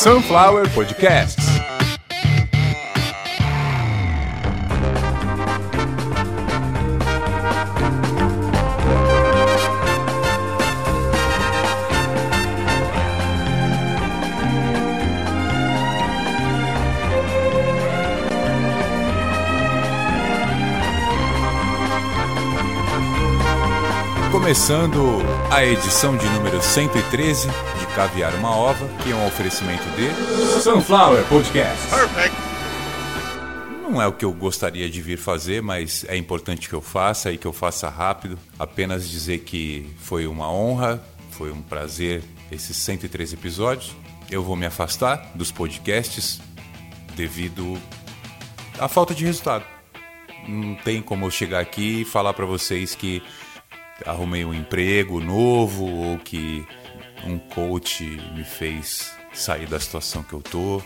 Sunflower 0.00 0.64
Podcasts. 0.68 1.49
Começando 24.50 25.22
a 25.48 25.64
edição 25.64 26.16
de 26.16 26.28
número 26.30 26.60
113 26.60 27.46
de 27.46 27.86
Caviar 27.94 28.34
uma 28.34 28.50
Ova, 28.50 28.88
que 29.00 29.12
é 29.12 29.14
um 29.14 29.24
oferecimento 29.24 29.84
de 29.90 30.60
Sunflower 30.60 31.24
Podcast. 31.28 31.86
Perfect. 31.88 32.36
Não 33.80 34.02
é 34.02 34.08
o 34.08 34.12
que 34.12 34.24
eu 34.24 34.32
gostaria 34.32 34.90
de 34.90 35.00
vir 35.00 35.18
fazer, 35.18 35.62
mas 35.62 36.04
é 36.08 36.16
importante 36.16 36.68
que 36.68 36.74
eu 36.74 36.80
faça 36.80 37.30
e 37.30 37.38
que 37.38 37.46
eu 37.46 37.52
faça 37.52 37.88
rápido. 37.88 38.36
Apenas 38.58 39.08
dizer 39.08 39.38
que 39.38 39.88
foi 40.00 40.26
uma 40.26 40.52
honra, 40.52 41.00
foi 41.30 41.52
um 41.52 41.62
prazer 41.62 42.24
esses 42.50 42.76
113 42.76 43.36
episódios. 43.36 43.94
Eu 44.28 44.42
vou 44.42 44.56
me 44.56 44.66
afastar 44.66 45.30
dos 45.32 45.52
podcasts 45.52 46.40
devido 47.14 47.80
à 48.80 48.88
falta 48.88 49.14
de 49.14 49.24
resultado. 49.24 49.64
Não 50.48 50.74
tem 50.74 51.00
como 51.00 51.26
eu 51.26 51.30
chegar 51.30 51.60
aqui 51.60 52.00
e 52.00 52.04
falar 52.04 52.32
para 52.32 52.46
vocês 52.46 52.96
que 52.96 53.22
arrumei 54.06 54.44
um 54.44 54.54
emprego 54.54 55.20
novo 55.20 55.84
ou 55.84 56.18
que 56.18 56.66
um 57.24 57.38
coach 57.38 58.04
me 58.34 58.44
fez 58.44 59.12
sair 59.32 59.66
da 59.66 59.78
situação 59.78 60.22
que 60.22 60.32
eu 60.32 60.40
tô, 60.40 60.82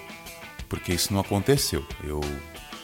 porque 0.68 0.92
isso 0.92 1.12
não 1.12 1.20
aconteceu. 1.20 1.86
Eu, 2.02 2.20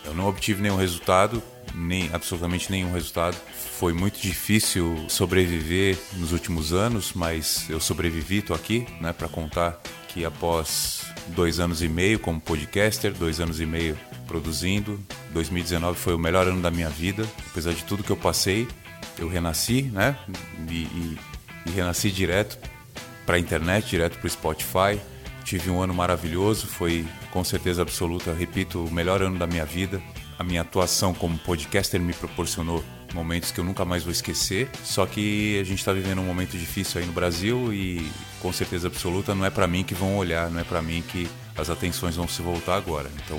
eu 0.05 0.15
não 0.15 0.29
obtive 0.29 0.63
nenhum 0.63 0.77
resultado, 0.77 1.43
nem 1.75 2.13
absolutamente 2.13 2.71
nenhum 2.71 2.93
resultado. 2.93 3.37
Foi 3.79 3.93
muito 3.93 4.21
difícil 4.21 5.05
sobreviver 5.09 5.99
nos 6.15 6.33
últimos 6.33 6.73
anos, 6.73 7.13
mas 7.15 7.69
eu 7.69 7.81
sobrevivi, 7.81 8.43
tô 8.43 8.55
aqui, 8.55 8.87
né, 9.01 9.13
para 9.13 9.29
contar 9.29 9.81
que 10.09 10.25
após 10.25 11.05
dois 11.29 11.61
anos 11.61 11.83
e 11.83 11.89
meio 11.89 12.19
como 12.19 12.41
podcaster, 12.41 13.13
dois 13.13 13.41
anos 13.41 13.61
e 13.61 13.67
meio 13.67 13.99
produzindo, 14.27 15.01
2019 15.33 15.99
foi 15.99 16.15
o 16.15 16.19
melhor 16.19 16.47
ano 16.47 16.61
da 16.61 16.71
minha 16.71 16.89
vida, 16.89 17.27
apesar 17.51 17.73
de 17.73 17.85
tudo 17.85 18.03
que 18.03 18.11
eu 18.11 18.17
passei, 18.17 18.69
eu 19.21 19.29
renasci, 19.29 19.83
né? 19.83 20.17
E, 20.69 20.83
e, 20.83 21.19
e 21.67 21.71
renasci 21.71 22.11
direto 22.11 22.59
para 23.27 23.37
a 23.37 23.39
internet, 23.39 23.89
direto 23.89 24.19
para 24.19 24.27
o 24.27 24.31
Spotify. 24.31 25.01
Tive 25.45 25.71
um 25.71 25.81
ano 25.81 25.95
maravilhoso, 25.95 26.67
foi 26.67 27.07
com 27.31 27.45
certeza 27.45 27.83
absoluta, 27.83 28.33
repito, 28.33 28.85
o 28.85 28.91
melhor 28.91 29.23
ano 29.23 29.39
da 29.39 29.47
minha 29.47 29.65
vida. 29.65 30.01
A 30.39 30.45
minha 30.45 30.63
atuação 30.63 31.13
como 31.13 31.39
podcaster 31.39 32.01
me 32.01 32.15
proporcionou 32.15 32.83
momentos 33.13 33.51
que 33.51 33.61
eu 33.61 33.65
nunca 33.65 33.85
mais 33.85 34.03
vou 34.03 34.13
esquecer. 34.13 34.71
Só 34.83 35.05
que 35.05 35.59
a 35.61 35.65
gente 35.65 35.79
está 35.81 35.93
vivendo 35.93 36.21
um 36.21 36.25
momento 36.25 36.57
difícil 36.57 37.01
aí 37.01 37.07
no 37.07 37.13
Brasil 37.13 37.73
e 37.75 38.11
com 38.41 38.53
certeza 38.53 38.89
absoluta 38.89 39.35
não 39.35 39.45
é 39.45 39.51
para 39.51 39.67
mim 39.67 39.85
que 39.85 39.95
vão 39.95 40.17
olhar, 40.17 40.51
não 40.51 40.61
é 40.61 40.65
para 40.65 40.81
mim 40.81 41.03
que 41.07 41.29
as 41.57 41.69
atenções 41.69 42.17
vão 42.17 42.27
se 42.27 42.41
voltar 42.41 42.77
agora. 42.77 43.11
Então 43.25 43.39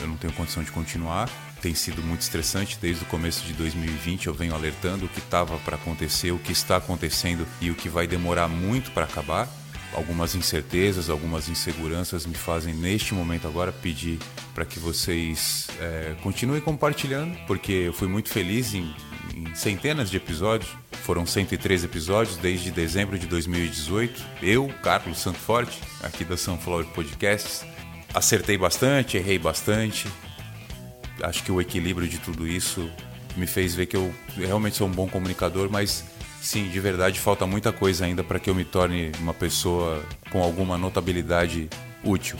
eu 0.00 0.06
não 0.06 0.16
tenho 0.16 0.32
condição 0.34 0.62
de 0.62 0.70
continuar 0.70 1.30
tem 1.62 1.74
sido 1.76 2.02
muito 2.02 2.22
estressante 2.22 2.76
desde 2.82 3.04
o 3.04 3.06
começo 3.06 3.46
de 3.46 3.52
2020. 3.54 4.26
Eu 4.26 4.34
venho 4.34 4.52
alertando 4.52 5.06
o 5.06 5.08
que 5.08 5.20
estava 5.20 5.56
para 5.58 5.76
acontecer, 5.76 6.32
o 6.32 6.38
que 6.38 6.50
está 6.50 6.76
acontecendo 6.76 7.46
e 7.60 7.70
o 7.70 7.74
que 7.74 7.88
vai 7.88 8.06
demorar 8.06 8.48
muito 8.48 8.90
para 8.90 9.04
acabar. 9.04 9.48
Algumas 9.94 10.34
incertezas, 10.34 11.08
algumas 11.08 11.48
inseguranças 11.48 12.26
me 12.26 12.34
fazem 12.34 12.74
neste 12.74 13.14
momento 13.14 13.46
agora 13.46 13.70
pedir 13.70 14.18
para 14.54 14.64
que 14.64 14.78
vocês 14.78 15.68
é, 15.78 16.16
continuem 16.22 16.60
compartilhando, 16.60 17.36
porque 17.46 17.72
eu 17.72 17.92
fui 17.92 18.08
muito 18.08 18.30
feliz 18.30 18.74
em, 18.74 18.92
em 19.34 19.54
centenas 19.54 20.10
de 20.10 20.16
episódios. 20.16 20.70
Foram 21.04 21.24
103 21.24 21.84
episódios 21.84 22.36
desde 22.38 22.70
dezembro 22.70 23.18
de 23.18 23.26
2018. 23.26 24.20
Eu, 24.42 24.68
Carlos 24.82 25.18
Santoforte, 25.18 25.78
aqui 26.02 26.24
da 26.24 26.36
Sunflower 26.36 26.86
Podcasts, 26.86 27.64
acertei 28.14 28.56
bastante, 28.56 29.16
errei 29.16 29.38
bastante, 29.38 30.08
acho 31.22 31.42
que 31.42 31.52
o 31.52 31.60
equilíbrio 31.60 32.08
de 32.08 32.18
tudo 32.18 32.46
isso 32.46 32.90
me 33.36 33.46
fez 33.46 33.74
ver 33.74 33.86
que 33.86 33.96
eu 33.96 34.12
realmente 34.36 34.76
sou 34.76 34.86
um 34.86 34.90
bom 34.90 35.08
comunicador, 35.08 35.70
mas 35.70 36.04
sim, 36.40 36.68
de 36.68 36.80
verdade 36.80 37.18
falta 37.18 37.46
muita 37.46 37.72
coisa 37.72 38.04
ainda 38.04 38.22
para 38.22 38.38
que 38.38 38.50
eu 38.50 38.54
me 38.54 38.64
torne 38.64 39.12
uma 39.20 39.32
pessoa 39.32 40.02
com 40.30 40.42
alguma 40.42 40.76
notabilidade 40.76 41.68
útil. 42.04 42.36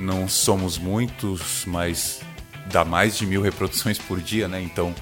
Não 0.00 0.28
somos 0.28 0.78
muitos, 0.78 1.64
mas 1.66 2.20
dá 2.72 2.84
mais 2.84 3.16
de 3.16 3.26
mil 3.26 3.40
reproduções 3.42 3.98
por 3.98 4.20
dia, 4.20 4.48
né? 4.48 4.60
Então 4.60 4.94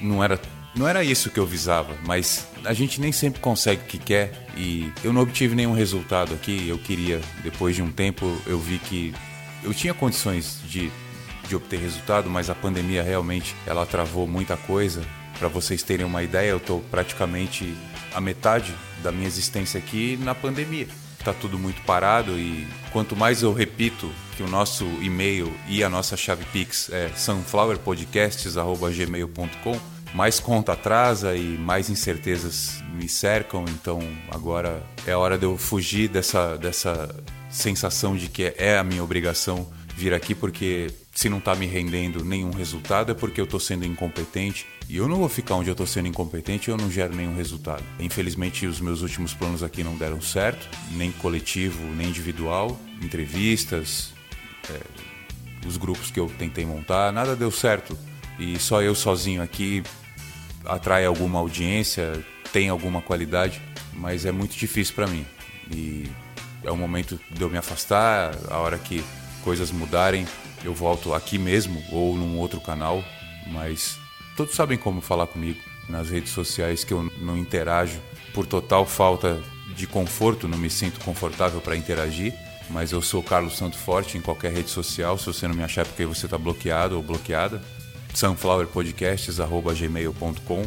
não 0.00 0.22
era 0.22 0.38
não 0.74 0.88
era 0.88 1.04
isso 1.04 1.28
que 1.28 1.38
eu 1.38 1.46
visava, 1.46 1.94
mas 2.06 2.46
a 2.64 2.72
gente 2.72 2.98
nem 2.98 3.12
sempre 3.12 3.40
consegue 3.40 3.82
o 3.82 3.84
que 3.84 3.98
quer 3.98 4.46
e 4.56 4.90
eu 5.04 5.12
não 5.12 5.20
obtive 5.20 5.54
nenhum 5.54 5.74
resultado 5.74 6.32
aqui. 6.32 6.66
Eu 6.66 6.78
queria, 6.78 7.20
depois 7.42 7.76
de 7.76 7.82
um 7.82 7.92
tempo, 7.92 8.34
eu 8.46 8.58
vi 8.58 8.78
que 8.78 9.14
eu 9.62 9.74
tinha 9.74 9.92
condições 9.92 10.60
de 10.66 10.90
de 11.52 11.56
obter 11.56 11.78
resultado, 11.78 12.30
mas 12.30 12.48
a 12.48 12.54
pandemia 12.54 13.02
realmente 13.02 13.54
ela 13.66 13.84
travou 13.84 14.26
muita 14.26 14.56
coisa. 14.56 15.02
Para 15.38 15.48
vocês 15.48 15.82
terem 15.82 16.06
uma 16.06 16.22
ideia, 16.22 16.48
eu 16.50 16.56
estou 16.56 16.80
praticamente 16.90 17.76
a 18.14 18.20
metade 18.20 18.74
da 19.02 19.12
minha 19.12 19.26
existência 19.26 19.78
aqui 19.78 20.18
na 20.22 20.34
pandemia. 20.34 20.88
Está 21.18 21.34
tudo 21.34 21.58
muito 21.58 21.82
parado 21.82 22.38
e 22.38 22.66
quanto 22.90 23.14
mais 23.14 23.42
eu 23.42 23.52
repito 23.52 24.10
que 24.36 24.42
o 24.42 24.48
nosso 24.48 24.86
e-mail 25.02 25.52
e 25.68 25.84
a 25.84 25.90
nossa 25.90 26.16
chave 26.16 26.46
Pix 26.46 26.88
é 26.90 27.10
sunflowerpodcasts.gmail.com, 27.14 29.80
mais 30.14 30.40
conta 30.40 30.72
atrasa 30.72 31.36
e 31.36 31.58
mais 31.58 31.90
incertezas 31.90 32.82
me 32.94 33.06
cercam. 33.08 33.66
Então 33.68 34.00
agora 34.30 34.82
é 35.06 35.14
hora 35.14 35.36
de 35.36 35.44
eu 35.44 35.58
fugir 35.58 36.08
dessa, 36.08 36.56
dessa 36.56 37.14
sensação 37.50 38.16
de 38.16 38.28
que 38.28 38.54
é 38.56 38.78
a 38.78 38.82
minha 38.82 39.04
obrigação 39.04 39.68
vir 39.96 40.14
aqui 40.14 40.34
porque 40.34 40.90
se 41.14 41.28
não 41.28 41.38
está 41.38 41.54
me 41.54 41.66
rendendo 41.66 42.24
nenhum 42.24 42.50
resultado 42.50 43.12
é 43.12 43.14
porque 43.14 43.40
eu 43.40 43.44
estou 43.44 43.60
sendo 43.60 43.84
incompetente 43.84 44.66
e 44.88 44.96
eu 44.96 45.06
não 45.08 45.16
vou 45.16 45.28
ficar 45.28 45.54
onde 45.54 45.68
eu 45.68 45.72
estou 45.72 45.86
sendo 45.86 46.08
incompetente 46.08 46.68
e 46.68 46.72
eu 46.72 46.76
não 46.76 46.90
gero 46.90 47.14
nenhum 47.14 47.36
resultado. 47.36 47.82
Infelizmente, 47.98 48.66
os 48.66 48.80
meus 48.80 49.02
últimos 49.02 49.34
planos 49.34 49.62
aqui 49.62 49.84
não 49.84 49.96
deram 49.96 50.20
certo, 50.20 50.68
nem 50.92 51.12
coletivo, 51.12 51.82
nem 51.94 52.08
individual, 52.08 52.78
entrevistas, 53.00 54.12
é, 54.70 54.80
os 55.66 55.76
grupos 55.76 56.10
que 56.10 56.18
eu 56.18 56.30
tentei 56.38 56.64
montar, 56.64 57.12
nada 57.12 57.36
deu 57.36 57.50
certo. 57.50 57.96
E 58.38 58.58
só 58.58 58.82
eu 58.82 58.94
sozinho 58.94 59.42
aqui 59.42 59.82
atrai 60.64 61.04
alguma 61.04 61.38
audiência, 61.38 62.24
tem 62.52 62.68
alguma 62.68 63.00
qualidade, 63.00 63.60
mas 63.92 64.24
é 64.24 64.32
muito 64.32 64.56
difícil 64.56 64.94
para 64.94 65.06
mim. 65.06 65.24
E 65.70 66.10
é 66.64 66.70
o 66.70 66.76
momento 66.76 67.18
de 67.30 67.40
eu 67.40 67.50
me 67.50 67.58
afastar, 67.58 68.36
a 68.50 68.58
hora 68.58 68.78
que 68.78 69.04
coisas 69.42 69.70
mudarem, 69.70 70.26
eu 70.64 70.74
volto 70.74 71.14
aqui 71.14 71.38
mesmo 71.38 71.80
ou 71.90 72.16
num 72.16 72.38
outro 72.38 72.60
canal, 72.60 73.04
mas 73.48 73.98
todos 74.36 74.54
sabem 74.54 74.78
como 74.78 75.00
falar 75.00 75.26
comigo 75.26 75.60
nas 75.88 76.10
redes 76.10 76.30
sociais 76.32 76.84
que 76.84 76.94
eu 76.94 77.10
não 77.20 77.36
interajo 77.36 78.00
por 78.32 78.46
total 78.46 78.86
falta 78.86 79.42
de 79.76 79.84
conforto, 79.86 80.48
não 80.48 80.58
me 80.58 80.70
sinto 80.70 80.98
confortável 81.00 81.60
para 81.60 81.76
interagir. 81.76 82.32
Mas 82.70 82.92
eu 82.92 83.02
sou 83.02 83.20
Carlos 83.22 83.56
Santo 83.56 83.76
Forte 83.76 84.16
em 84.16 84.20
qualquer 84.20 84.52
rede 84.52 84.70
social. 84.70 85.18
Se 85.18 85.26
você 85.26 85.48
não 85.48 85.54
me 85.54 85.64
achar 85.64 85.82
é 85.82 85.84
porque 85.84 86.06
você 86.06 86.26
está 86.26 86.38
bloqueado 86.38 86.96
ou 86.96 87.02
bloqueada, 87.02 87.60
sunflowerpodcasts@gmail.com, 88.14 90.64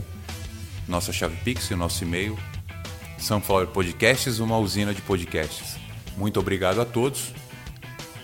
nossa 0.88 1.12
chave 1.12 1.36
Pix, 1.38 1.72
o 1.72 1.78
nosso 1.78 2.04
e-mail, 2.04 2.38
Sunflower 3.18 3.66
Podcasts, 3.68 4.38
uma 4.40 4.58
usina 4.58 4.94
de 4.94 5.02
podcasts. 5.02 5.78
Muito 6.18 6.40
obrigado 6.40 6.80
a 6.80 6.86
todos. 6.86 7.34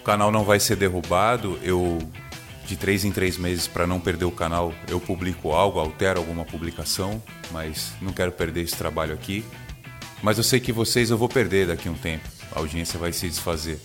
O 0.02 0.04
canal 0.04 0.32
não 0.32 0.44
vai 0.44 0.60
ser 0.60 0.76
derrubado. 0.76 1.60
Eu 1.62 2.00
de 2.66 2.76
três 2.76 3.06
em 3.06 3.12
três 3.12 3.38
meses 3.38 3.68
para 3.68 3.86
não 3.86 4.00
perder 4.00 4.26
o 4.26 4.32
canal, 4.32 4.74
eu 4.88 5.00
publico 5.00 5.52
algo, 5.52 5.78
altero 5.78 6.20
alguma 6.20 6.44
publicação, 6.44 7.22
mas 7.52 7.92
não 8.02 8.12
quero 8.12 8.32
perder 8.32 8.62
esse 8.62 8.76
trabalho 8.76 9.14
aqui. 9.14 9.46
Mas 10.24 10.38
eu 10.38 10.44
sei 10.44 10.60
que 10.60 10.72
vocês 10.72 11.12
eu 11.12 11.18
vou 11.18 11.30
perder 11.30 11.68
daqui 11.68 11.88
a 11.88 11.92
um 11.92 11.96
tempo. 11.96 12.28
A 12.52 12.60
audiência 12.60 12.98
vai 12.98 13.14
se 13.14 13.28
desfazer. 13.28 13.80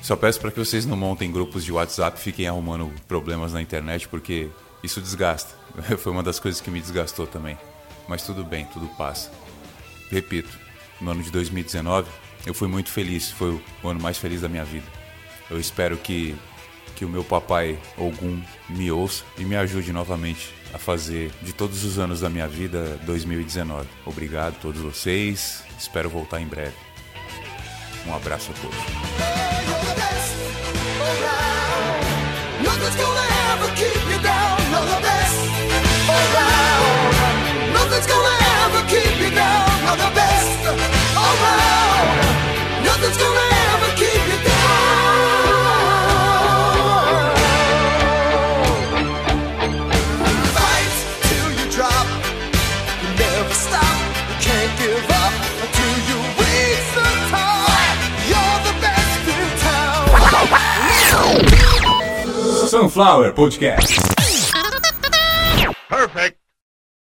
Só 0.00 0.16
peço 0.16 0.40
para 0.40 0.50
que 0.50 0.58
vocês 0.58 0.86
não 0.86 0.96
montem 0.96 1.30
grupos 1.30 1.62
de 1.62 1.72
WhatsApp 1.72 2.18
fiquem 2.18 2.48
arrumando 2.48 2.90
problemas 3.06 3.52
na 3.52 3.60
internet, 3.60 4.08
porque 4.08 4.48
isso 4.82 5.00
desgasta. 5.00 5.54
Foi 5.98 6.10
uma 6.10 6.22
das 6.22 6.40
coisas 6.40 6.60
que 6.60 6.70
me 6.70 6.80
desgastou 6.80 7.26
também. 7.26 7.58
Mas 8.08 8.22
tudo 8.22 8.42
bem, 8.44 8.64
tudo 8.72 8.86
passa. 8.96 9.30
Repito, 10.10 10.58
no 11.00 11.10
ano 11.10 11.22
de 11.22 11.30
2019 11.30 12.08
eu 12.46 12.54
fui 12.54 12.68
muito 12.68 12.90
feliz, 12.90 13.30
foi 13.30 13.60
o 13.82 13.88
ano 13.88 14.00
mais 14.00 14.16
feliz 14.16 14.40
da 14.40 14.48
minha 14.48 14.64
vida. 14.64 14.99
Eu 15.50 15.58
espero 15.58 15.96
que, 15.96 16.34
que 16.94 17.04
o 17.04 17.08
meu 17.08 17.24
papai 17.24 17.78
Ogum 17.96 18.40
me 18.68 18.90
ouça 18.90 19.24
e 19.36 19.44
me 19.44 19.56
ajude 19.56 19.92
novamente 19.92 20.54
a 20.72 20.78
fazer 20.78 21.32
de 21.42 21.52
todos 21.52 21.84
os 21.84 21.98
anos 21.98 22.20
da 22.20 22.30
minha 22.30 22.46
vida 22.46 22.98
2019. 23.04 23.88
Obrigado 24.06 24.56
a 24.56 24.60
todos 24.60 24.80
vocês, 24.80 25.64
espero 25.78 26.08
voltar 26.08 26.40
em 26.40 26.46
breve. 26.46 26.76
Um 28.06 28.14
abraço 28.14 28.50
a 28.52 28.54
todos. 28.54 29.20
Sunflower 62.70 63.32
Podcast. 63.32 64.19